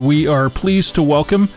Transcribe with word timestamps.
We 0.00 0.26
are 0.26 0.50
pleased 0.50 0.94
to 0.96 1.02
welcome 1.02 1.48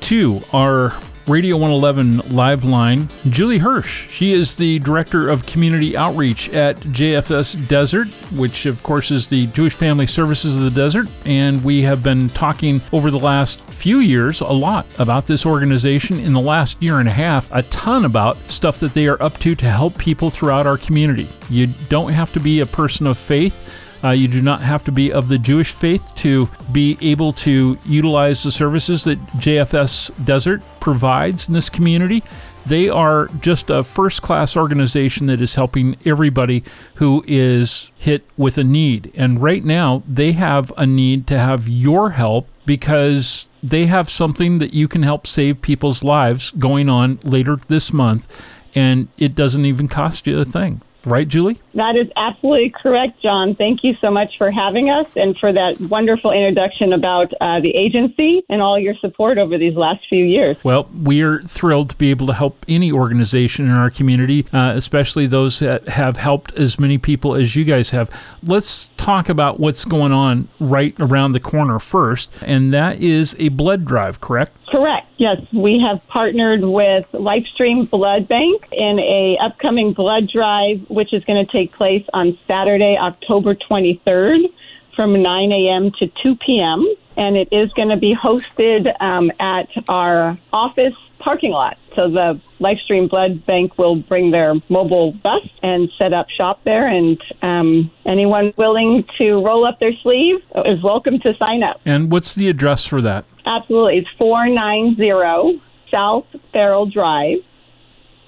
to 0.00 0.40
our 0.54 0.98
Radio 1.28 1.58
111 1.58 2.34
live 2.34 2.64
line 2.64 3.06
Julie 3.28 3.58
Hirsch. 3.58 4.08
She 4.08 4.32
is 4.32 4.56
the 4.56 4.78
Director 4.78 5.28
of 5.28 5.44
Community 5.44 5.94
Outreach 5.94 6.48
at 6.48 6.78
JFS 6.78 7.68
Desert, 7.68 8.08
which, 8.32 8.64
of 8.64 8.82
course, 8.82 9.10
is 9.10 9.28
the 9.28 9.46
Jewish 9.48 9.74
Family 9.74 10.06
Services 10.06 10.56
of 10.56 10.64
the 10.64 10.70
Desert. 10.70 11.06
And 11.26 11.62
we 11.62 11.82
have 11.82 12.02
been 12.02 12.28
talking 12.28 12.80
over 12.94 13.10
the 13.10 13.18
last 13.18 13.60
few 13.60 13.98
years 13.98 14.40
a 14.40 14.46
lot 14.46 14.86
about 14.98 15.26
this 15.26 15.44
organization. 15.44 16.18
In 16.18 16.32
the 16.32 16.40
last 16.40 16.82
year 16.82 16.98
and 16.98 17.10
a 17.10 17.12
half, 17.12 17.46
a 17.52 17.62
ton 17.64 18.06
about 18.06 18.38
stuff 18.50 18.80
that 18.80 18.94
they 18.94 19.06
are 19.06 19.22
up 19.22 19.36
to 19.40 19.54
to 19.54 19.70
help 19.70 19.98
people 19.98 20.30
throughout 20.30 20.66
our 20.66 20.78
community. 20.78 21.28
You 21.50 21.66
don't 21.90 22.14
have 22.14 22.32
to 22.32 22.40
be 22.40 22.60
a 22.60 22.66
person 22.66 23.06
of 23.06 23.18
faith 23.18 23.81
uh, 24.04 24.10
you 24.10 24.28
do 24.28 24.42
not 24.42 24.60
have 24.60 24.84
to 24.84 24.92
be 24.92 25.12
of 25.12 25.28
the 25.28 25.38
Jewish 25.38 25.72
faith 25.72 26.14
to 26.16 26.48
be 26.70 26.98
able 27.00 27.32
to 27.34 27.78
utilize 27.86 28.42
the 28.42 28.50
services 28.50 29.04
that 29.04 29.18
JFS 29.28 30.24
Desert 30.24 30.62
provides 30.80 31.48
in 31.48 31.54
this 31.54 31.70
community. 31.70 32.22
They 32.64 32.88
are 32.88 33.28
just 33.40 33.70
a 33.70 33.82
first 33.82 34.22
class 34.22 34.56
organization 34.56 35.26
that 35.26 35.40
is 35.40 35.56
helping 35.56 35.96
everybody 36.04 36.62
who 36.94 37.24
is 37.26 37.90
hit 37.96 38.24
with 38.36 38.56
a 38.56 38.64
need. 38.64 39.12
And 39.16 39.42
right 39.42 39.64
now, 39.64 40.02
they 40.06 40.32
have 40.32 40.72
a 40.76 40.86
need 40.86 41.26
to 41.28 41.38
have 41.38 41.68
your 41.68 42.10
help 42.10 42.48
because 42.64 43.46
they 43.62 43.86
have 43.86 44.08
something 44.08 44.58
that 44.58 44.74
you 44.74 44.86
can 44.86 45.02
help 45.02 45.26
save 45.26 45.62
people's 45.62 46.04
lives 46.04 46.52
going 46.52 46.88
on 46.88 47.18
later 47.24 47.56
this 47.68 47.92
month. 47.92 48.32
And 48.74 49.08
it 49.18 49.34
doesn't 49.34 49.66
even 49.66 49.88
cost 49.88 50.26
you 50.26 50.38
a 50.38 50.44
thing. 50.44 50.82
Right, 51.04 51.26
Julie? 51.26 51.60
That 51.74 51.96
is 51.96 52.08
absolutely 52.16 52.70
correct, 52.70 53.20
John. 53.22 53.54
Thank 53.54 53.84
you 53.84 53.94
so 54.00 54.10
much 54.10 54.36
for 54.36 54.50
having 54.50 54.90
us 54.90 55.06
and 55.16 55.36
for 55.38 55.52
that 55.52 55.80
wonderful 55.80 56.30
introduction 56.30 56.92
about 56.92 57.32
uh, 57.40 57.60
the 57.60 57.70
agency 57.70 58.42
and 58.48 58.60
all 58.60 58.78
your 58.78 58.94
support 58.96 59.38
over 59.38 59.56
these 59.58 59.74
last 59.74 60.06
few 60.08 60.24
years. 60.24 60.56
Well, 60.62 60.88
we're 60.92 61.42
thrilled 61.42 61.90
to 61.90 61.96
be 61.96 62.10
able 62.10 62.26
to 62.26 62.34
help 62.34 62.64
any 62.68 62.92
organization 62.92 63.66
in 63.66 63.72
our 63.72 63.90
community, 63.90 64.46
uh, 64.52 64.72
especially 64.76 65.26
those 65.26 65.58
that 65.60 65.88
have 65.88 66.16
helped 66.16 66.52
as 66.54 66.78
many 66.78 66.98
people 66.98 67.34
as 67.34 67.56
you 67.56 67.64
guys 67.64 67.90
have. 67.90 68.10
Let's 68.42 68.90
talk 68.96 69.28
about 69.28 69.58
what's 69.58 69.84
going 69.84 70.12
on 70.12 70.48
right 70.60 70.94
around 71.00 71.32
the 71.32 71.40
corner 71.40 71.78
first, 71.78 72.32
and 72.42 72.72
that 72.72 73.00
is 73.00 73.34
a 73.38 73.48
blood 73.48 73.84
drive, 73.84 74.20
correct? 74.20 74.52
Correct. 74.68 75.06
Yes, 75.18 75.40
we 75.52 75.78
have 75.78 76.04
partnered 76.08 76.62
with 76.62 77.06
Lifestream 77.12 77.88
Blood 77.88 78.26
Bank 78.26 78.66
in 78.72 78.98
a 78.98 79.38
upcoming 79.40 79.92
blood 79.92 80.28
drive, 80.28 80.80
which 80.88 81.12
is 81.12 81.22
going 81.24 81.46
to 81.46 81.52
take 81.52 81.61
place 81.70 82.04
on 82.12 82.38
Saturday, 82.46 82.96
October 82.98 83.54
23rd, 83.54 84.52
from 84.96 85.22
9 85.22 85.52
a.m. 85.52 85.90
to 85.98 86.06
2 86.22 86.36
p.m. 86.36 86.86
And 87.16 87.36
it 87.36 87.48
is 87.52 87.72
going 87.74 87.90
to 87.90 87.96
be 87.96 88.14
hosted 88.14 88.90
um, 89.00 89.30
at 89.38 89.68
our 89.88 90.38
office 90.52 90.94
parking 91.18 91.52
lot. 91.52 91.78
So 91.94 92.10
the 92.10 92.40
Lifestream 92.58 93.08
Blood 93.08 93.46
Bank 93.46 93.78
will 93.78 93.96
bring 93.96 94.30
their 94.30 94.54
mobile 94.68 95.12
bus 95.12 95.46
and 95.62 95.90
set 95.96 96.12
up 96.12 96.28
shop 96.30 96.60
there, 96.64 96.86
and 96.86 97.22
um, 97.42 97.90
anyone 98.04 98.52
willing 98.56 99.04
to 99.18 99.44
roll 99.44 99.64
up 99.66 99.78
their 99.78 99.92
sleeve 99.92 100.42
is 100.64 100.82
welcome 100.82 101.20
to 101.20 101.34
sign 101.36 101.62
up. 101.62 101.80
And 101.84 102.10
what's 102.10 102.34
the 102.34 102.48
address 102.48 102.86
for 102.86 103.00
that? 103.02 103.24
Absolutely. 103.44 103.98
It's 103.98 104.10
490 104.18 105.62
South 105.90 106.26
Farrell 106.52 106.86
Drive, 106.86 107.38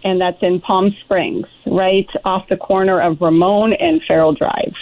and 0.05 0.21
that's 0.21 0.43
in 0.43 0.61
Palm 0.61 0.95
Springs, 1.01 1.47
right 1.67 2.09
off 2.25 2.49
the 2.49 2.57
corner 2.57 3.01
of 3.01 3.21
Ramon 3.21 3.73
and 3.73 4.03
Farrell 4.03 4.33
Drive. 4.33 4.75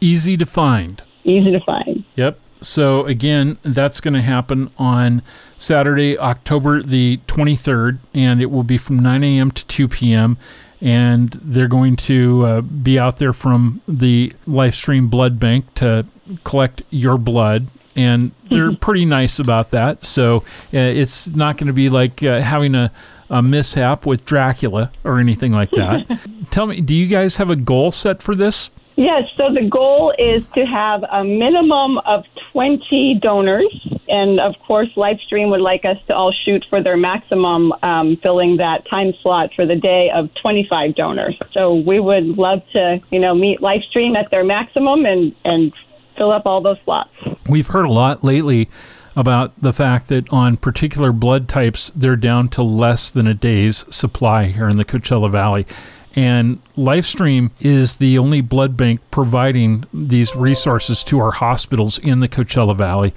Easy 0.00 0.36
to 0.36 0.46
find. 0.46 1.02
Easy 1.24 1.52
to 1.52 1.60
find. 1.60 2.04
Yep. 2.16 2.38
So, 2.62 3.06
again, 3.06 3.58
that's 3.62 4.00
going 4.00 4.14
to 4.14 4.22
happen 4.22 4.70
on 4.78 5.22
Saturday, 5.56 6.18
October 6.18 6.82
the 6.82 7.18
23rd, 7.26 7.98
and 8.12 8.42
it 8.42 8.50
will 8.50 8.62
be 8.62 8.78
from 8.78 8.98
9 8.98 9.24
a.m. 9.24 9.50
to 9.50 9.66
2 9.66 9.88
p.m. 9.88 10.36
And 10.80 11.30
they're 11.42 11.68
going 11.68 11.96
to 11.96 12.44
uh, 12.44 12.60
be 12.62 12.98
out 12.98 13.18
there 13.18 13.32
from 13.32 13.82
the 13.86 14.32
Lifestream 14.46 15.10
Blood 15.10 15.38
Bank 15.38 15.72
to 15.76 16.06
collect 16.44 16.82
your 16.90 17.18
blood 17.18 17.66
and 17.96 18.30
they're 18.50 18.74
pretty 18.74 19.04
nice 19.04 19.38
about 19.38 19.70
that. 19.72 20.02
So 20.02 20.36
uh, 20.72 20.78
it's 20.78 21.28
not 21.28 21.56
going 21.56 21.66
to 21.66 21.72
be 21.72 21.88
like 21.88 22.22
uh, 22.22 22.40
having 22.40 22.74
a, 22.74 22.92
a 23.30 23.40
mishap 23.40 24.04
with 24.04 24.26
Dracula 24.26 24.90
or 25.04 25.18
anything 25.18 25.52
like 25.52 25.70
that. 25.70 26.20
Tell 26.50 26.66
me, 26.66 26.80
do 26.80 26.94
you 26.94 27.06
guys 27.06 27.36
have 27.36 27.48
a 27.50 27.56
goal 27.56 27.92
set 27.92 28.22
for 28.22 28.34
this? 28.34 28.70
Yes, 28.96 29.22
so 29.36 29.50
the 29.54 29.66
goal 29.66 30.12
is 30.18 30.46
to 30.50 30.66
have 30.66 31.04
a 31.04 31.24
minimum 31.24 31.96
of 31.98 32.24
20 32.52 33.20
donors. 33.22 33.88
And 34.08 34.38
of 34.40 34.54
course, 34.66 34.88
Lifestream 34.94 35.48
would 35.50 35.62
like 35.62 35.86
us 35.86 35.96
to 36.08 36.14
all 36.14 36.32
shoot 36.32 36.66
for 36.68 36.82
their 36.82 36.98
maximum, 36.98 37.72
um, 37.82 38.16
filling 38.16 38.58
that 38.58 38.86
time 38.90 39.14
slot 39.22 39.54
for 39.54 39.64
the 39.64 39.76
day 39.76 40.10
of 40.10 40.28
25 40.42 40.96
donors. 40.96 41.38
So 41.52 41.76
we 41.76 41.98
would 41.98 42.36
love 42.36 42.62
to, 42.72 43.00
you 43.10 43.20
know, 43.20 43.34
meet 43.34 43.60
Lifestream 43.60 44.16
at 44.18 44.30
their 44.30 44.44
maximum 44.44 45.06
and, 45.06 45.34
and 45.46 45.72
fill 46.18 46.32
up 46.32 46.42
all 46.44 46.60
those 46.60 46.78
slots. 46.84 47.10
We've 47.48 47.68
heard 47.68 47.86
a 47.86 47.92
lot 47.92 48.22
lately 48.22 48.68
about 49.16 49.60
the 49.60 49.72
fact 49.72 50.08
that 50.08 50.32
on 50.32 50.56
particular 50.56 51.12
blood 51.12 51.48
types, 51.48 51.90
they're 51.94 52.16
down 52.16 52.48
to 52.48 52.62
less 52.62 53.10
than 53.10 53.26
a 53.26 53.34
day's 53.34 53.84
supply 53.94 54.46
here 54.46 54.68
in 54.68 54.76
the 54.76 54.84
Coachella 54.84 55.30
Valley. 55.30 55.66
And 56.14 56.60
Lifestream 56.76 57.50
is 57.60 57.96
the 57.96 58.18
only 58.18 58.40
blood 58.40 58.76
bank 58.76 59.00
providing 59.10 59.84
these 59.92 60.34
resources 60.34 61.04
to 61.04 61.20
our 61.20 61.30
hospitals 61.30 61.98
in 61.98 62.20
the 62.20 62.28
Coachella 62.28 62.76
Valley. 62.76 63.14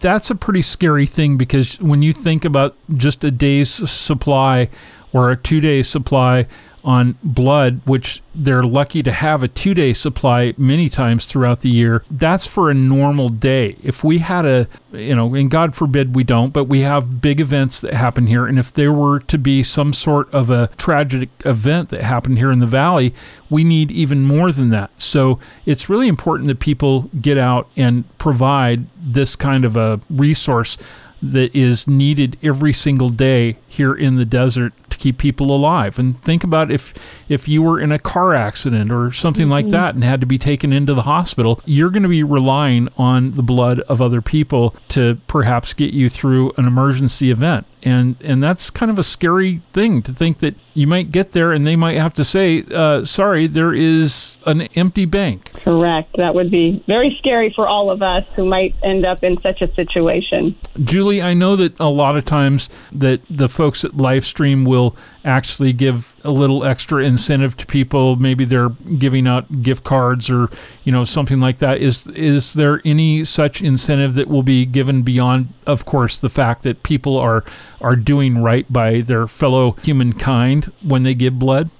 That's 0.00 0.30
a 0.30 0.34
pretty 0.34 0.62
scary 0.62 1.06
thing 1.06 1.36
because 1.36 1.80
when 1.80 2.02
you 2.02 2.12
think 2.12 2.44
about 2.44 2.76
just 2.92 3.24
a 3.24 3.30
day's 3.30 3.70
supply 3.70 4.68
or 5.12 5.30
a 5.30 5.36
two 5.36 5.60
day 5.60 5.82
supply 5.82 6.46
on 6.84 7.16
blood, 7.22 7.80
which 7.86 8.22
they're 8.34 8.62
lucky 8.62 9.02
to 9.02 9.10
have 9.10 9.42
a 9.42 9.48
two 9.48 9.72
day 9.72 9.92
supply 9.92 10.52
many 10.58 10.90
times 10.90 11.24
throughout 11.24 11.60
the 11.60 11.70
year. 11.70 12.04
That's 12.10 12.46
for 12.46 12.70
a 12.70 12.74
normal 12.74 13.30
day. 13.30 13.76
If 13.82 14.04
we 14.04 14.18
had 14.18 14.44
a, 14.44 14.68
you 14.92 15.16
know, 15.16 15.34
and 15.34 15.50
God 15.50 15.74
forbid 15.74 16.14
we 16.14 16.24
don't, 16.24 16.52
but 16.52 16.64
we 16.64 16.80
have 16.80 17.22
big 17.22 17.40
events 17.40 17.80
that 17.80 17.94
happen 17.94 18.26
here. 18.26 18.46
And 18.46 18.58
if 18.58 18.72
there 18.72 18.92
were 18.92 19.18
to 19.20 19.38
be 19.38 19.62
some 19.62 19.92
sort 19.94 20.32
of 20.32 20.50
a 20.50 20.68
tragic 20.76 21.30
event 21.44 21.88
that 21.88 22.02
happened 22.02 22.38
here 22.38 22.52
in 22.52 22.58
the 22.58 22.66
valley, 22.66 23.14
we 23.48 23.64
need 23.64 23.90
even 23.90 24.22
more 24.22 24.52
than 24.52 24.68
that. 24.70 24.90
So 25.00 25.38
it's 25.64 25.88
really 25.88 26.08
important 26.08 26.48
that 26.48 26.60
people 26.60 27.10
get 27.20 27.38
out 27.38 27.68
and 27.76 28.04
provide 28.18 28.86
this 28.98 29.36
kind 29.36 29.64
of 29.64 29.76
a 29.76 30.00
resource 30.10 30.76
that 31.22 31.54
is 31.54 31.88
needed 31.88 32.36
every 32.42 32.72
single 32.72 33.08
day 33.08 33.56
here 33.66 33.94
in 33.94 34.16
the 34.16 34.26
desert 34.26 34.74
to 34.94 34.98
keep 34.98 35.18
people 35.18 35.54
alive. 35.54 35.98
And 35.98 36.20
think 36.22 36.44
about 36.44 36.70
if 36.70 36.94
if 37.28 37.48
you 37.48 37.62
were 37.62 37.80
in 37.80 37.92
a 37.92 37.98
car 37.98 38.34
accident 38.34 38.90
or 38.90 39.12
something 39.12 39.44
mm-hmm. 39.44 39.52
like 39.52 39.70
that 39.70 39.94
and 39.94 40.04
had 40.04 40.20
to 40.20 40.26
be 40.26 40.38
taken 40.38 40.72
into 40.72 40.94
the 40.94 41.02
hospital, 41.02 41.60
you're 41.64 41.90
going 41.90 42.02
to 42.02 42.08
be 42.08 42.22
relying 42.22 42.88
on 42.96 43.32
the 43.32 43.42
blood 43.42 43.80
of 43.80 44.00
other 44.00 44.22
people 44.22 44.74
to 44.88 45.18
perhaps 45.26 45.72
get 45.74 45.92
you 45.92 46.08
through 46.08 46.52
an 46.56 46.66
emergency 46.66 47.30
event. 47.30 47.66
And 47.82 48.16
and 48.22 48.42
that's 48.42 48.70
kind 48.70 48.90
of 48.90 48.98
a 48.98 49.02
scary 49.02 49.60
thing 49.74 50.00
to 50.02 50.12
think 50.12 50.38
that 50.38 50.54
you 50.72 50.86
might 50.86 51.12
get 51.12 51.32
there 51.32 51.52
and 51.52 51.66
they 51.66 51.76
might 51.76 51.98
have 51.98 52.14
to 52.14 52.24
say, 52.24 52.64
uh, 52.74 53.04
"Sorry, 53.04 53.46
there 53.46 53.74
is 53.74 54.38
an 54.46 54.62
empty 54.74 55.04
bank." 55.04 55.52
Correct. 55.52 56.16
That 56.16 56.34
would 56.34 56.50
be 56.50 56.82
very 56.86 57.14
scary 57.18 57.52
for 57.54 57.68
all 57.68 57.90
of 57.90 58.00
us 58.00 58.24
who 58.36 58.46
might 58.46 58.74
end 58.82 59.04
up 59.04 59.22
in 59.22 59.38
such 59.42 59.60
a 59.60 59.72
situation. 59.74 60.56
Julie, 60.82 61.20
I 61.20 61.34
know 61.34 61.56
that 61.56 61.78
a 61.78 61.88
lot 61.88 62.16
of 62.16 62.24
times 62.24 62.70
that 62.90 63.20
the 63.28 63.48
folks 63.48 63.84
at 63.84 63.92
Lifestream 63.92 64.66
will 64.66 64.83
actually 65.24 65.72
give 65.72 66.16
a 66.24 66.30
little 66.30 66.64
extra 66.64 67.04
incentive 67.04 67.56
to 67.58 67.66
people. 67.66 68.16
Maybe 68.16 68.44
they're 68.44 68.70
giving 68.98 69.26
out 69.26 69.62
gift 69.62 69.84
cards 69.84 70.28
or 70.30 70.50
you 70.84 70.92
know 70.92 71.04
something 71.04 71.40
like 71.40 71.58
that. 71.58 71.78
Is 71.78 72.06
is 72.08 72.54
there 72.54 72.80
any 72.84 73.24
such 73.24 73.62
incentive 73.62 74.14
that 74.14 74.28
will 74.28 74.42
be 74.42 74.66
given 74.66 75.02
beyond, 75.02 75.52
of 75.66 75.84
course, 75.84 76.18
the 76.18 76.30
fact 76.30 76.62
that 76.64 76.82
people 76.82 77.16
are 77.16 77.44
are 77.80 77.96
doing 77.96 78.38
right 78.38 78.70
by 78.72 79.00
their 79.00 79.26
fellow 79.26 79.72
humankind 79.82 80.72
when 80.82 81.02
they 81.04 81.14
give 81.14 81.38
blood? 81.38 81.70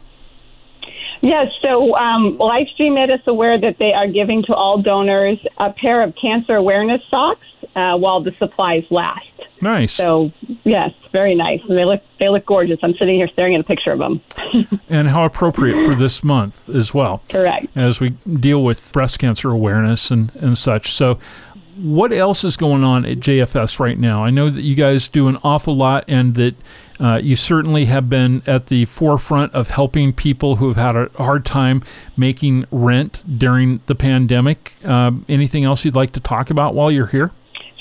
Yes, 1.20 1.49
so 1.62 1.96
um, 1.96 2.37
Lifestream 2.38 2.94
made 2.94 3.11
us 3.11 3.20
aware 3.26 3.58
that 3.58 3.78
they 3.78 3.93
are 3.93 4.08
giving 4.08 4.43
to 4.44 4.55
all 4.55 4.81
donors 4.81 5.38
a 5.58 5.72
pair 5.72 6.02
of 6.02 6.14
cancer 6.20 6.56
awareness 6.56 7.00
socks 7.11 7.46
uh, 7.75 7.96
while 7.96 8.22
the 8.22 8.32
supplies 8.38 8.84
last. 8.90 9.26
Nice. 9.61 9.93
So 9.93 10.32
yes, 10.64 10.93
very 11.12 11.34
nice. 11.34 11.61
And 11.69 11.78
they 11.78 11.84
look 11.84 12.02
they 12.19 12.28
look 12.28 12.44
gorgeous. 12.44 12.78
I'm 12.82 12.94
sitting 12.94 13.14
here 13.14 13.28
staring 13.28 13.55
at 13.55 13.61
a 13.61 13.64
picture 13.64 13.93
of 13.93 13.99
them. 13.99 14.20
and 14.88 15.08
how 15.08 15.25
appropriate 15.25 15.84
for 15.87 15.94
this 15.94 16.22
month 16.22 16.69
as 16.69 16.93
well. 16.93 17.22
Correct. 17.31 17.67
As 17.75 18.00
we 18.00 18.10
deal 18.10 18.62
with 18.62 18.93
breast 18.93 19.19
cancer 19.19 19.50
awareness 19.50 20.10
and, 20.10 20.34
and 20.37 20.58
such. 20.58 20.93
So 20.93 21.19
what 21.76 22.12
else 22.12 22.44
is 22.44 22.56
going 22.56 22.84
on 22.84 23.05
at 23.05 23.19
JFS 23.19 23.81
right 23.81 23.99
now? 23.99 24.25
I 24.25 24.31
know 24.31 24.50
that 24.50 24.62
you 24.62 24.75
guys 24.75 25.08
do 25.08 25.28
an 25.28 25.38
awful 25.43 25.76
lot 25.76 26.05
and 26.08 26.34
that 26.34 26.55
uh, 27.00 27.20
you 27.23 27.37
certainly 27.37 27.87
have 27.87 28.08
been 28.08 28.43
at 28.46 28.67
the 28.67 28.85
forefront 28.85 29.52
of 29.55 29.70
helping 29.70 30.12
people 30.12 30.56
who 30.56 30.69
have 30.69 30.76
had 30.76 30.96
a 30.96 31.11
hard 31.23 31.44
time 31.44 31.82
making 32.17 32.67
rent 32.70 33.23
during 33.38 33.81
the 33.87 33.94
pandemic. 33.94 34.75
Uh, 34.85 35.12
anything 35.29 35.64
else 35.64 35.85
you'd 35.85 35.96
like 35.96 36.12
to 36.12 36.20
talk 36.20 36.50
about 36.50 36.75
while 36.75 36.91
you're 36.91 37.06
here? 37.06 37.32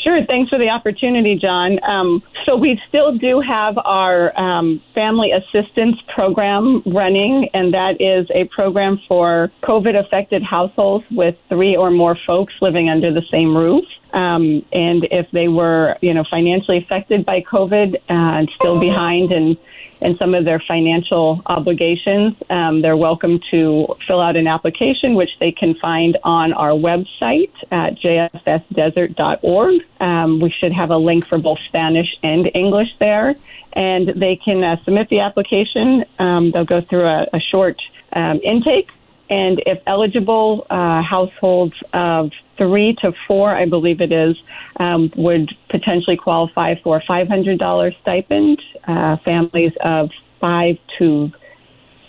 Sure. 0.04 0.22
Thanks 0.26 0.50
for 0.50 0.58
the 0.58 0.70
opportunity, 0.70 1.36
John. 1.36 1.80
Um, 1.82 2.24
so 2.46 2.58
we 2.58 2.82
still 2.90 3.18
do 3.18 3.40
have 3.40 3.78
our 3.78 4.38
um, 4.38 4.84
family 4.94 5.32
assistance 5.32 5.96
program 6.14 6.84
running, 6.86 7.48
and 7.54 7.74
that 7.74 8.02
is 8.02 8.28
a 8.32 8.44
program 8.46 9.00
for 9.08 9.50
COVID-affected 9.62 10.44
households 10.44 11.06
with 11.10 11.38
three 11.48 11.78
or 11.78 11.90
more 11.90 12.16
folks 12.16 12.54
living 12.62 12.90
under 12.90 13.14
the 13.14 13.22
same 13.32 13.56
roof. 13.56 13.86
Um, 14.12 14.66
and 14.74 15.08
if 15.10 15.32
they 15.32 15.48
were, 15.48 15.98
you 16.02 16.14
know, 16.14 16.26
financially 16.30 16.78
affected 16.80 17.26
by 17.26 17.40
COVID 17.42 17.96
and 18.10 18.52
still 18.56 18.82
behind 18.82 19.32
in, 19.32 19.58
in 20.04 20.18
some 20.18 20.36
of 20.36 20.46
their 20.46 20.60
financial 20.60 21.42
obligations, 21.46 22.42
um, 22.50 22.82
they're 22.82 22.98
welcome 22.98 23.40
to 23.52 23.96
fill 24.06 24.22
out 24.22 24.36
an 24.36 24.48
application, 24.48 25.16
which 25.16 25.32
they 25.40 25.52
can 25.52 25.76
find 25.76 26.18
on 26.24 26.54
our 26.54 26.72
website 26.72 27.52
at 27.72 27.96
jfsdesert.org. 27.96 29.82
Um, 30.00 30.40
we 30.40 30.52
should 30.52 30.74
have 30.74 30.92
a 30.92 30.98
link 30.98 31.26
for 31.28 31.38
both 31.38 31.60
Spanish 31.60 32.18
and 32.22 32.50
English 32.54 32.90
there. 33.00 33.36
And 33.74 34.10
they 34.10 34.36
can 34.36 34.64
uh, 34.64 34.78
submit 34.84 35.10
the 35.10 35.22
application. 35.22 36.06
Um, 36.20 36.52
they'll 36.52 36.66
go 36.66 36.82
through 36.82 37.06
a, 37.06 37.28
a 37.34 37.40
short 37.40 37.82
um, 38.12 38.40
intake 38.44 38.92
and 39.30 39.62
if 39.66 39.82
eligible, 39.88 40.68
uh, 40.70 41.02
households 41.02 41.76
of 41.94 42.32
three 42.58 42.96
to 43.02 43.14
four, 43.28 43.56
I 43.56 43.66
believe 43.66 44.02
it 44.02 44.12
is, 44.12 44.38
um, 44.78 45.12
would 45.16 45.56
potentially 45.70 46.18
qualify 46.18 46.76
for 46.76 46.98
a 46.98 47.02
$500 47.02 47.96
stipend. 48.00 48.62
Uh, 48.86 49.18
families 49.18 49.74
of 49.82 50.12
five 50.40 50.78
to 50.98 51.32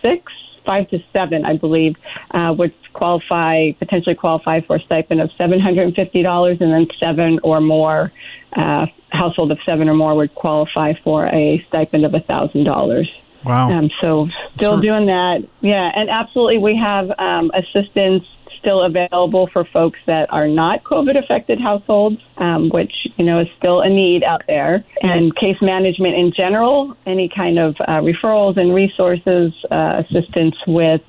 six, 0.03 0.33
five 0.65 0.89
to 0.91 1.03
seven, 1.13 1.45
I 1.45 1.57
believe, 1.57 1.97
uh, 2.33 2.55
would 2.59 2.75
qualify, 2.93 3.73
potentially 3.73 4.15
qualify 4.15 4.61
for 4.61 4.77
a 4.77 4.81
stipend 4.81 5.21
of 5.21 5.31
$750, 5.33 6.61
and 6.61 6.73
then 6.73 6.89
seven 6.99 7.39
or 7.43 7.61
more, 7.61 8.13
uh, 8.55 8.87
household 9.11 9.53
of 9.53 9.59
seven 9.65 9.89
or 9.89 9.95
more 9.95 10.15
would 10.15 10.35
qualify 10.35 10.95
for 10.95 11.27
a 11.27 11.65
stipend 11.69 12.05
of 12.05 12.13
$1,000. 12.13 13.24
Wow. 13.45 13.71
Um, 13.71 13.91
so 14.01 14.29
still 14.57 14.81
doing 14.81 15.07
that. 15.07 15.47
Yeah, 15.61 15.91
and 15.95 16.09
absolutely, 16.09 16.59
we 16.59 16.77
have 16.77 17.11
um, 17.19 17.51
assistance 17.55 18.25
still 18.59 18.83
available 18.83 19.47
for 19.49 19.65
folks 19.65 19.99
that 20.07 20.33
are 20.33 20.49
not 20.49 20.83
COVID 20.85 21.19
affected 21.23 21.61
households, 21.61 22.21
um, 22.39 22.71
which 22.71 22.93
you 23.17 23.25
know 23.25 23.41
is 23.41 23.49
still 23.59 23.83
a 23.83 23.89
need 23.89 24.25
out 24.25 24.43
there. 24.47 24.85
And 25.03 25.35
case 25.37 25.61
management 25.61 26.15
in 26.15 26.33
general, 26.33 26.97
any 27.05 27.29
kind 27.29 27.59
of 27.59 27.77
uh, 27.81 28.01
referrals 28.01 28.57
and 28.57 28.75
resources, 28.75 29.53
uh, 29.71 30.03
assistance 30.05 30.57
with. 30.67 31.03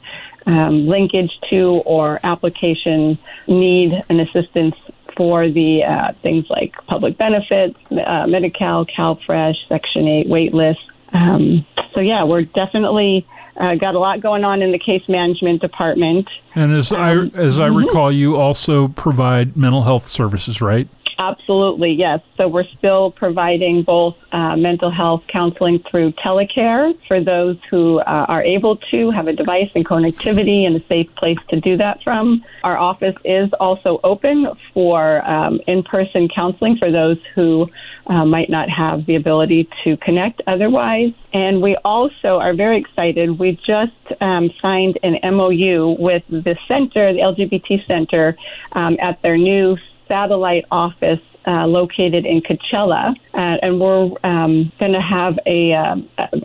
Um, 0.48 0.86
linkage 0.86 1.40
to 1.50 1.82
or 1.88 2.20
application 2.24 3.18
need 3.48 4.00
and 4.10 4.22
assistance 4.22 4.76
for 5.18 5.48
the 5.48 5.84
uh, 5.84 6.14
things 6.14 6.52
like 6.52 6.76
public 6.86 7.18
benefits, 7.18 7.80
uh, 7.92 8.28
Medi-Cal, 8.28 8.86
CalFresh, 8.86 9.68
Section 9.68 10.08
8 10.08 10.28
wait 10.28 10.54
list, 10.54 10.92
um, 11.16 11.66
so 11.94 12.02
yeah, 12.02 12.24
we're 12.24 12.44
definitely 12.44 13.26
uh, 13.58 13.76
got 13.76 13.96
a 13.96 14.00
lot 14.00 14.20
going 14.20 14.44
on 14.44 14.62
in 14.62 14.72
the 14.72 14.80
case 14.80 15.08
management 15.08 15.62
department. 15.62 16.30
And 16.56 16.74
as 16.74 16.92
um, 16.92 17.00
I 17.00 17.12
as 17.38 17.60
I 17.60 17.68
mm-hmm. 17.68 17.78
recall, 17.78 18.12
you 18.12 18.36
also 18.36 18.90
provide 18.90 19.56
mental 19.56 19.84
health 19.84 20.08
services, 20.08 20.62
right? 20.62 20.88
Absolutely, 21.18 21.94
yes. 21.94 22.20
So 22.36 22.48
we're 22.50 22.68
still 22.78 23.12
providing 23.12 23.84
both 23.84 24.18
uh, 24.34 24.58
mental 24.58 24.92
health 24.92 25.24
counseling 25.28 25.82
through 25.90 26.12
telecare 26.14 26.94
for 27.08 27.24
those 27.24 27.58
who 27.70 28.00
uh, 28.00 28.26
are 28.28 28.44
able 28.44 28.78
to 28.92 29.12
have 29.12 29.28
a 29.28 29.34
device 29.34 29.70
and 29.76 29.86
connectivity 29.86 30.66
and 30.68 30.76
a 30.76 30.86
safe 30.88 31.14
place 31.16 31.38
to 31.50 31.62
do 31.62 31.78
that 31.78 32.04
from. 32.04 32.44
Our 32.64 32.78
office 32.78 33.16
is 33.24 33.50
also 33.62 34.02
open 34.04 34.48
for 34.74 35.26
um, 35.26 35.62
in 35.68 35.84
person 35.84 36.28
counseling 36.28 36.78
for 36.78 36.92
those 36.92 37.18
who 37.34 37.70
uh, 38.08 38.26
might 38.26 38.50
not 38.50 38.70
have 38.70 39.06
the 39.06 39.16
ability 39.16 39.70
to 39.86 39.96
connect 39.98 40.42
otherwise. 40.48 41.14
And 41.34 41.62
we 41.62 41.78
also 41.78 42.40
are 42.40 42.54
very 42.54 42.78
excited. 42.78 43.40
We 43.40 43.54
just 43.66 43.94
um, 44.22 44.52
signed 44.62 45.00
an 45.02 45.18
MOU 45.36 45.96
with 45.98 46.24
the 46.30 46.58
center, 46.68 47.14
the 47.14 47.20
LGBT 47.20 47.88
Center, 47.88 48.36
um, 48.74 48.98
at 49.00 49.22
their 49.22 49.38
new 49.38 49.78
satellite 50.08 50.66
office 50.72 51.20
uh, 51.48 51.66
located 51.68 52.26
in 52.26 52.42
Coachella, 52.42 53.16
uh, 53.34 53.58
and 53.62 53.80
we're 53.80 54.12
um, 54.24 54.72
going 54.80 54.94
to 54.94 55.02
have 55.02 55.38
a, 55.46 55.74
uh, 55.74 55.96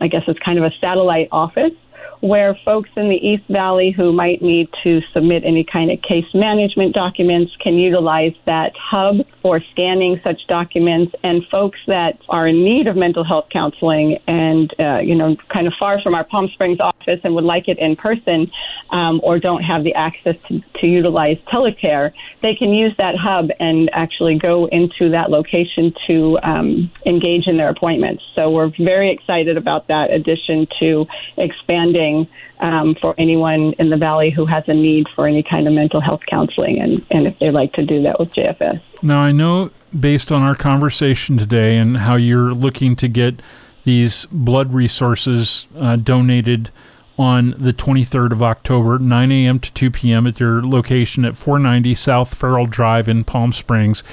I 0.01 0.09
guess 0.09 0.23
it's 0.29 0.41
kind 0.41 0.59
of 0.59 0.65
a 0.65 0.73
satellite 0.81 1.29
office 1.33 1.73
where 2.21 2.55
folks 2.55 2.91
in 2.97 3.09
the 3.09 3.17
East 3.17 3.45
Valley 3.49 3.91
who 3.91 4.12
might 4.12 4.43
need 4.43 4.69
to 4.83 5.01
submit 5.12 5.43
any 5.45 5.65
kind 5.65 5.91
of 5.91 6.03
case 6.03 6.27
management 6.35 6.95
documents 6.95 7.57
can 7.61 7.79
utilize 7.79 8.35
that 8.45 8.73
hub 8.77 9.17
for 9.42 9.60
scanning 9.72 10.20
such 10.22 10.46
documents, 10.46 11.14
and 11.22 11.46
folks 11.46 11.78
that 11.87 12.19
are 12.28 12.46
in 12.46 12.62
need 12.62 12.87
of 12.87 12.96
mental 12.96 13.25
health 13.25 13.48
counseling 13.50 14.19
and, 14.26 14.72
uh, 14.78 14.98
you 14.98 15.14
know, 15.14 15.37
kind 15.48 15.66
of 15.66 15.75
far 15.78 16.00
from 16.00 16.14
our 16.14 16.25
Palm 16.25 16.48
Springs 16.48 16.81
office 16.81 17.20
and 17.25 17.34
would 17.34 17.44
like 17.44 17.69
it 17.69 17.78
in 17.78 17.96
person 17.96 18.50
um, 18.90 19.20
or 19.22 19.38
don't 19.38 19.62
have 19.62 19.84
the 19.84 19.94
access 19.94 20.37
to, 20.48 20.62
to 20.75 20.87
utilize 20.87 21.38
telecare, 21.40 22.12
they 22.40 22.54
can 22.54 22.70
use 22.70 22.94
that 22.96 23.16
hub 23.16 23.50
and 23.58 23.90
actually 23.92 24.38
go 24.38 24.66
into 24.66 25.10
that 25.10 25.31
location 25.31 25.94
to 26.06 26.38
um, 26.42 26.90
engage 27.06 27.46
in 27.46 27.56
their 27.56 27.69
appointments. 27.69 28.22
So 28.34 28.50
we're 28.50 28.72
very 28.78 29.10
excited 29.10 29.56
about 29.56 29.88
that 29.88 30.12
addition 30.12 30.66
to 30.81 31.06
expanding 31.37 32.28
um, 32.60 32.94
for 32.94 33.14
anyone 33.19 33.72
in 33.78 33.90
the 33.90 33.96
valley 33.96 34.31
who 34.31 34.44
has 34.46 34.64
a 34.69 34.75
need 34.75 35.06
for 35.14 35.26
any 35.26 35.42
kind 35.42 35.66
of 35.66 35.72
mental 35.72 36.00
health 36.00 36.20
counseling 36.26 36.78
and, 36.78 37.04
and 37.10 37.26
if 37.26 37.38
they 37.38 37.50
like 37.50 37.72
to 37.75 37.84
do 37.84 38.02
that 38.02 38.19
with 38.19 38.32
JFS. 38.34 38.81
Now, 39.02 39.20
I 39.20 39.32
know 39.32 39.70
based 39.99 40.31
on 40.31 40.43
our 40.43 40.55
conversation 40.55 41.38
today 41.38 41.76
and 41.76 41.99
how 41.99 42.17
you're 42.17 42.52
looking 42.52 42.97
to 42.97 43.08
get 43.08 43.41
these 43.85 44.26
blood 44.31 44.75
resources 44.75 45.67
uh, 45.76 45.97
donated 45.97 46.70
on 47.19 47.55
the 47.58 47.73
23rd 47.73 48.32
of 48.32 48.43
October, 48.43 48.99
9 48.99 49.32
a.m. 49.32 49.58
to 49.61 49.73
2 49.73 49.91
p.m. 49.91 50.26
at 50.26 50.41
your 50.41 50.62
location 50.62 51.25
at 51.25 51.37
490 51.37 51.94
South 51.94 52.35
Farrell 52.35 52.67
Drive 52.67 53.08
in 53.08 53.25
Palm 53.25 53.52
Springs, 53.52 54.05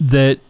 that 0.00 0.40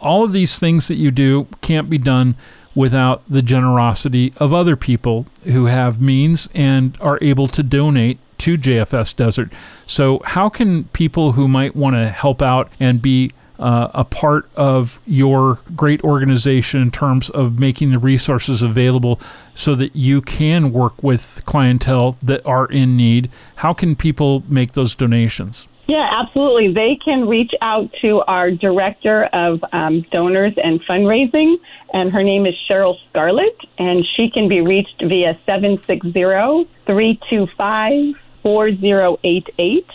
all 0.00 0.24
of 0.24 0.32
these 0.32 0.58
things 0.58 0.88
that 0.88 0.96
you 0.96 1.10
do 1.10 1.46
can't 1.62 1.88
be 1.88 1.98
done 1.98 2.36
without 2.74 3.22
the 3.28 3.42
generosity 3.42 4.32
of 4.36 4.52
other 4.52 4.76
people 4.76 5.26
who 5.44 5.64
have 5.64 6.00
means 6.00 6.48
and 6.54 6.96
are 7.00 7.18
able 7.22 7.48
to 7.48 7.62
donate 7.62 8.18
to 8.46 8.56
JFS 8.56 9.16
Desert. 9.16 9.52
So, 9.86 10.20
how 10.24 10.48
can 10.48 10.84
people 10.84 11.32
who 11.32 11.48
might 11.48 11.74
want 11.74 11.96
to 11.96 12.08
help 12.08 12.40
out 12.40 12.70
and 12.78 13.02
be 13.02 13.32
uh, 13.58 13.88
a 13.92 14.04
part 14.04 14.48
of 14.54 15.00
your 15.04 15.58
great 15.74 16.00
organization 16.04 16.80
in 16.80 16.92
terms 16.92 17.28
of 17.30 17.58
making 17.58 17.90
the 17.90 17.98
resources 17.98 18.62
available 18.62 19.18
so 19.54 19.74
that 19.74 19.96
you 19.96 20.22
can 20.22 20.72
work 20.72 21.02
with 21.02 21.42
clientele 21.44 22.16
that 22.22 22.46
are 22.46 22.66
in 22.66 22.96
need? 22.96 23.30
How 23.56 23.72
can 23.72 23.96
people 23.96 24.44
make 24.48 24.74
those 24.74 24.94
donations? 24.94 25.66
Yeah, 25.88 26.08
absolutely. 26.12 26.72
They 26.72 26.96
can 27.04 27.26
reach 27.26 27.52
out 27.62 27.92
to 28.02 28.20
our 28.28 28.52
director 28.52 29.24
of 29.32 29.64
um, 29.72 30.02
donors 30.12 30.54
and 30.62 30.80
fundraising, 30.84 31.56
and 31.92 32.12
her 32.12 32.22
name 32.22 32.46
is 32.46 32.54
Cheryl 32.70 32.94
Scarlett, 33.08 33.58
and 33.76 34.06
she 34.16 34.30
can 34.30 34.48
be 34.48 34.60
reached 34.60 35.02
via 35.04 35.36
760 35.46 36.12
325 36.86 38.14
4088 38.46 39.90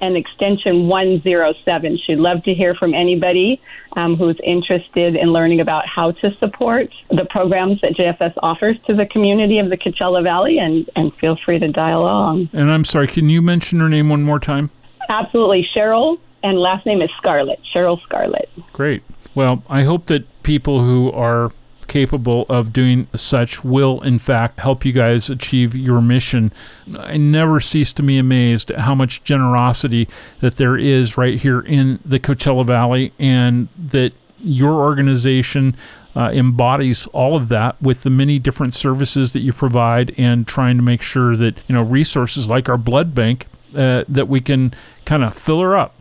and 0.00 0.16
extension 0.16 0.88
107. 0.88 1.98
She'd 1.98 2.16
love 2.16 2.42
to 2.44 2.54
hear 2.54 2.74
from 2.74 2.94
anybody 2.94 3.60
um, 3.92 4.16
who's 4.16 4.40
interested 4.40 5.14
in 5.14 5.34
learning 5.34 5.60
about 5.60 5.86
how 5.86 6.12
to 6.12 6.34
support 6.36 6.90
the 7.10 7.26
programs 7.26 7.82
that 7.82 7.92
JFS 7.92 8.32
offers 8.42 8.80
to 8.84 8.94
the 8.94 9.04
community 9.04 9.58
of 9.58 9.68
the 9.68 9.76
Coachella 9.76 10.24
Valley, 10.24 10.58
and, 10.58 10.88
and 10.96 11.14
feel 11.14 11.36
free 11.36 11.58
to 11.58 11.68
dial 11.68 12.00
along. 12.00 12.48
And 12.54 12.70
I'm 12.70 12.86
sorry, 12.86 13.06
can 13.06 13.28
you 13.28 13.42
mention 13.42 13.80
her 13.80 13.88
name 13.90 14.08
one 14.08 14.22
more 14.22 14.40
time? 14.40 14.70
Absolutely. 15.10 15.68
Cheryl, 15.76 16.18
and 16.42 16.58
last 16.58 16.86
name 16.86 17.02
is 17.02 17.10
Scarlett. 17.18 17.60
Cheryl 17.74 18.00
Scarlett. 18.00 18.48
Great. 18.72 19.02
Well, 19.34 19.62
I 19.68 19.82
hope 19.82 20.06
that 20.06 20.42
people 20.42 20.82
who 20.82 21.12
are 21.12 21.52
capable 21.90 22.46
of 22.48 22.72
doing 22.72 23.08
such 23.14 23.64
will, 23.64 24.00
in 24.02 24.18
fact, 24.18 24.60
help 24.60 24.84
you 24.84 24.92
guys 24.92 25.28
achieve 25.28 25.74
your 25.74 26.00
mission. 26.00 26.52
I 26.96 27.16
never 27.16 27.58
cease 27.58 27.92
to 27.94 28.02
be 28.04 28.16
amazed 28.16 28.70
at 28.70 28.78
how 28.78 28.94
much 28.94 29.24
generosity 29.24 30.08
that 30.38 30.54
there 30.54 30.78
is 30.78 31.18
right 31.18 31.38
here 31.38 31.60
in 31.60 31.98
the 32.04 32.20
Coachella 32.20 32.64
Valley, 32.64 33.12
and 33.18 33.66
that 33.76 34.12
your 34.38 34.74
organization 34.74 35.76
uh, 36.14 36.30
embodies 36.32 37.08
all 37.08 37.36
of 37.36 37.48
that 37.48 37.80
with 37.82 38.04
the 38.04 38.10
many 38.10 38.38
different 38.38 38.72
services 38.72 39.32
that 39.32 39.40
you 39.40 39.52
provide 39.52 40.14
and 40.16 40.46
trying 40.46 40.76
to 40.76 40.82
make 40.82 41.02
sure 41.02 41.36
that 41.36 41.58
you 41.66 41.74
know 41.74 41.82
resources 41.82 42.48
like 42.48 42.68
our 42.68 42.78
blood 42.78 43.14
bank 43.14 43.46
uh, 43.76 44.04
that 44.08 44.28
we 44.28 44.40
can 44.40 44.72
kind 45.04 45.22
of 45.22 45.34
fill 45.34 45.60
her 45.60 45.76
up 45.76 45.94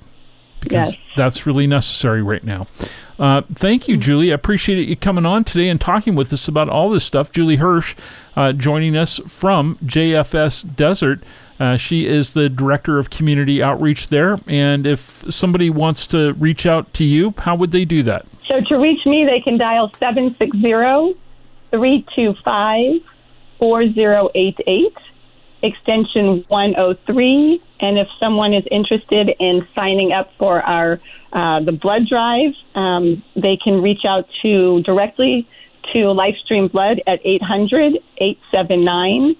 because 0.59 0.95
yes. 0.95 1.03
that's 1.15 1.45
really 1.45 1.67
necessary 1.67 2.21
right 2.21 2.43
now. 2.43 2.67
Uh, 3.17 3.41
thank 3.53 3.87
you, 3.87 3.97
Julie. 3.97 4.31
I 4.31 4.35
appreciate 4.35 4.87
you 4.87 4.95
coming 4.95 5.25
on 5.25 5.43
today 5.43 5.67
and 5.67 5.79
talking 5.79 6.15
with 6.15 6.31
us 6.31 6.47
about 6.47 6.69
all 6.69 6.89
this 6.89 7.03
stuff. 7.03 7.31
Julie 7.31 7.57
Hirsch 7.57 7.95
uh, 8.35 8.53
joining 8.53 8.95
us 8.95 9.19
from 9.27 9.75
JFS 9.83 10.75
Desert. 10.75 11.21
Uh, 11.59 11.75
she 11.75 12.07
is 12.07 12.33
the 12.33 12.47
director 12.47 12.97
of 12.97 13.09
community 13.09 13.61
outreach 13.61 14.07
there. 14.07 14.37
And 14.47 14.87
if 14.87 15.25
somebody 15.29 15.69
wants 15.69 16.07
to 16.07 16.33
reach 16.33 16.65
out 16.65 16.93
to 16.93 17.03
you, 17.03 17.33
how 17.39 17.55
would 17.55 17.71
they 17.71 17.83
do 17.83 18.01
that? 18.03 18.25
So 18.47 18.61
to 18.61 18.75
reach 18.77 19.05
me, 19.05 19.25
they 19.25 19.41
can 19.41 19.57
dial 19.57 19.91
760 19.99 20.61
325 21.71 23.01
4088, 23.59 24.97
extension 25.61 26.45
103. 26.47 27.61
And 27.79 27.97
if 27.97 28.09
someone 28.19 28.53
is 28.53 28.65
interested 28.69 29.29
in 29.39 29.67
signing 29.73 30.11
up 30.11 30.33
for 30.37 30.61
our 30.61 30.99
uh, 31.31 31.59
the 31.61 31.71
blood 31.71 32.07
drive, 32.07 32.53
um, 32.75 33.21
they 33.35 33.57
can 33.57 33.81
reach 33.81 34.05
out 34.05 34.27
to 34.41 34.81
directly 34.83 35.47
to 35.93 35.99
Lifestream 35.99 36.71
Blood 36.71 37.01
at 37.07 37.21
800 37.23 37.97
879 38.17 39.35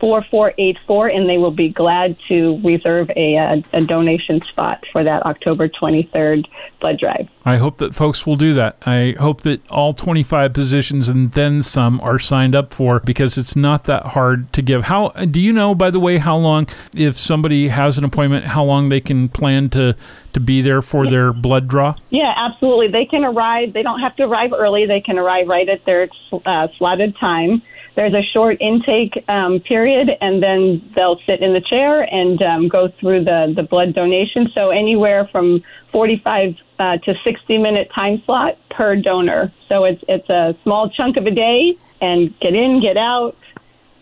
4484, 0.00 1.08
and 1.08 1.28
they 1.28 1.36
will 1.36 1.50
be 1.50 1.68
glad 1.68 2.18
to 2.20 2.58
reserve 2.62 3.10
a, 3.16 3.36
a, 3.36 3.64
a, 3.74 3.80
donation 3.82 4.40
spot 4.40 4.84
for 4.90 5.04
that 5.04 5.24
October 5.26 5.68
23rd 5.68 6.46
blood 6.80 6.98
drive. 6.98 7.28
I 7.44 7.56
hope 7.56 7.76
that 7.78 7.94
folks 7.94 8.26
will 8.26 8.36
do 8.36 8.54
that. 8.54 8.78
I 8.86 9.14
hope 9.18 9.42
that 9.42 9.60
all 9.70 9.92
25 9.92 10.54
positions 10.54 11.08
and 11.08 11.32
then 11.32 11.62
some 11.62 12.00
are 12.00 12.18
signed 12.18 12.54
up 12.54 12.72
for 12.72 13.00
because 13.00 13.36
it's 13.36 13.54
not 13.54 13.84
that 13.84 14.06
hard 14.06 14.52
to 14.54 14.62
give. 14.62 14.84
How 14.84 15.08
do 15.10 15.38
you 15.38 15.52
know, 15.52 15.74
by 15.74 15.90
the 15.90 16.00
way, 16.00 16.16
how 16.16 16.36
long, 16.36 16.66
if 16.94 17.18
somebody 17.18 17.68
has 17.68 17.98
an 17.98 18.04
appointment, 18.04 18.46
how 18.46 18.64
long 18.64 18.88
they 18.88 19.00
can 19.00 19.28
plan 19.28 19.68
to, 19.70 19.94
to 20.32 20.40
be 20.40 20.62
there 20.62 20.80
for 20.80 21.06
their 21.06 21.32
blood 21.32 21.68
draw? 21.68 21.94
Yeah, 22.08 22.32
absolutely. 22.36 22.88
They 22.88 23.04
can 23.04 23.24
arrive, 23.24 23.74
they 23.74 23.82
don't 23.82 24.00
have 24.00 24.16
to 24.16 24.24
arrive 24.24 24.52
early, 24.54 24.86
they 24.86 25.00
can 25.02 25.18
arrive 25.18 25.46
right 25.46 25.68
at 25.68 25.84
their 25.84 26.08
uh, 26.46 26.68
slotted 26.78 27.16
time 27.18 27.62
there's 27.94 28.14
a 28.14 28.22
short 28.22 28.60
intake 28.60 29.24
um, 29.28 29.60
period, 29.60 30.10
and 30.20 30.42
then 30.42 30.90
they'll 30.94 31.20
sit 31.26 31.40
in 31.40 31.52
the 31.52 31.60
chair 31.60 32.02
and 32.02 32.40
um, 32.42 32.68
go 32.68 32.88
through 32.88 33.24
the, 33.24 33.52
the 33.54 33.62
blood 33.62 33.94
donation. 33.94 34.48
So 34.54 34.70
anywhere 34.70 35.28
from 35.30 35.62
45 35.92 36.56
uh, 36.78 36.96
to 36.98 37.14
60 37.24 37.58
minute 37.58 37.90
time 37.94 38.22
slot 38.22 38.58
per 38.70 38.96
donor. 38.96 39.52
So 39.68 39.84
it's 39.84 40.02
it's 40.08 40.28
a 40.30 40.56
small 40.62 40.88
chunk 40.88 41.16
of 41.16 41.26
a 41.26 41.30
day, 41.30 41.76
and 42.00 42.38
get 42.40 42.54
in, 42.54 42.80
get 42.80 42.96
out, 42.96 43.36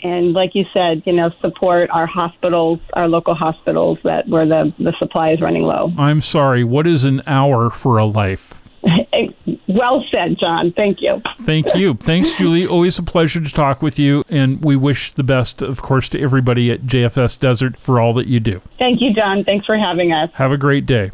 and 0.02 0.32
like 0.32 0.54
you 0.54 0.64
said, 0.72 1.02
you 1.06 1.12
know, 1.12 1.30
support 1.40 1.90
our 1.90 2.06
hospitals, 2.06 2.80
our 2.92 3.08
local 3.08 3.34
hospitals 3.34 3.98
that 4.04 4.28
where 4.28 4.46
the 4.46 4.72
the 4.78 4.92
supply 4.98 5.30
is 5.30 5.40
running 5.40 5.62
low. 5.62 5.92
I'm 5.98 6.20
sorry. 6.20 6.64
What 6.64 6.86
is 6.86 7.04
an 7.04 7.22
hour 7.26 7.70
for 7.70 7.98
a 7.98 8.04
life? 8.04 8.57
Well 9.66 10.04
said, 10.10 10.38
John. 10.38 10.72
Thank 10.72 11.00
you. 11.00 11.22
Thank 11.38 11.74
you. 11.74 11.94
Thanks, 11.94 12.34
Julie. 12.34 12.66
Always 12.66 12.98
a 12.98 13.02
pleasure 13.02 13.40
to 13.40 13.50
talk 13.50 13.82
with 13.82 13.98
you. 13.98 14.24
And 14.28 14.64
we 14.64 14.76
wish 14.76 15.12
the 15.12 15.24
best, 15.24 15.62
of 15.62 15.82
course, 15.82 16.08
to 16.10 16.20
everybody 16.20 16.70
at 16.70 16.82
JFS 16.82 17.38
Desert 17.38 17.76
for 17.78 18.00
all 18.00 18.12
that 18.14 18.26
you 18.26 18.40
do. 18.40 18.60
Thank 18.78 19.00
you, 19.00 19.12
John. 19.12 19.44
Thanks 19.44 19.66
for 19.66 19.76
having 19.76 20.12
us. 20.12 20.30
Have 20.34 20.52
a 20.52 20.58
great 20.58 20.86
day. 20.86 21.10